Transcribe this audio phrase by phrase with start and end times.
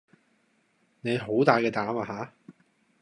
[1.01, 2.33] 你好大嘅膽呀吓